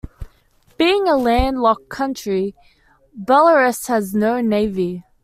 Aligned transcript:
Being 0.79 1.07
a 1.07 1.15
landlocked 1.15 1.87
country, 1.89 2.55
Belarus 3.15 3.85
has 3.87 4.15
no 4.15 4.41
navy. 4.41 5.03